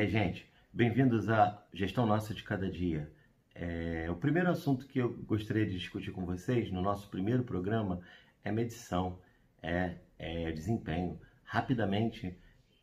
[0.00, 3.12] gente, bem-vindos à Gestão Nossa de Cada Dia.
[3.54, 8.00] É, o primeiro assunto que eu gostaria de discutir com vocês no nosso primeiro programa
[8.42, 9.18] é medição,
[9.62, 11.20] é, é desempenho.
[11.44, 12.34] Rapidamente,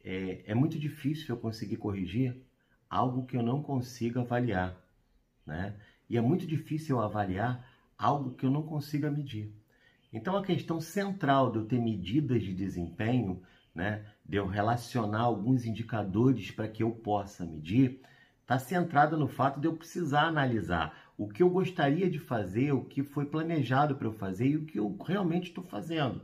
[0.05, 2.39] é, é muito difícil eu conseguir corrigir
[2.87, 4.77] algo que eu não consigo avaliar,
[5.47, 5.75] né?
[6.07, 9.51] E é muito difícil eu avaliar algo que eu não consiga medir.
[10.11, 13.41] Então, a questão central de eu ter medidas de desempenho
[13.73, 18.01] né, de eu relacionar alguns indicadores para que eu possa medir,
[18.41, 22.83] está centrada no fato de eu precisar analisar o que eu gostaria de fazer, o
[22.83, 26.21] que foi planejado para eu fazer e o que eu realmente estou fazendo.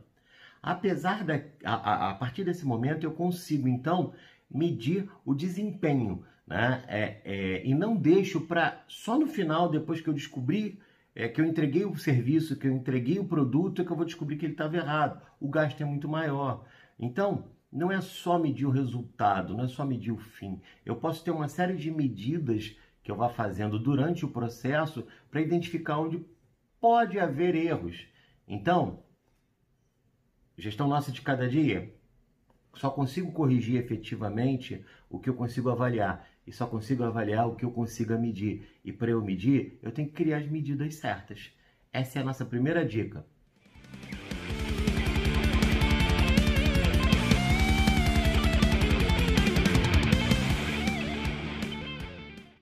[0.61, 4.13] Apesar da, a, a, partir desse momento eu consigo então
[4.49, 6.83] medir o desempenho, né?
[6.87, 10.79] É, é, e não deixo para só no final, depois que eu descobri
[11.15, 14.05] é, que eu entreguei o serviço, que eu entreguei o produto, é que eu vou
[14.05, 15.25] descobrir que ele estava errado.
[15.39, 16.65] O gasto é muito maior.
[16.99, 20.61] Então, não é só medir o resultado, não é só medir o fim.
[20.85, 25.41] Eu posso ter uma série de medidas que eu vá fazendo durante o processo para
[25.41, 26.25] identificar onde
[26.81, 28.07] pode haver erros.
[28.47, 29.03] Então,
[30.57, 31.93] gestão nossa de cada dia,
[32.75, 37.65] só consigo corrigir efetivamente o que eu consigo avaliar e só consigo avaliar o que
[37.65, 38.67] eu consiga medir.
[38.83, 41.51] E para eu medir, eu tenho que criar as medidas certas.
[41.91, 43.25] Essa é a nossa primeira dica.